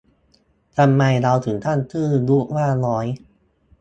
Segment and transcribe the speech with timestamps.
[0.77, 3.05] ทำไมเราถึงตั้งชื่อลูกว่าน้อย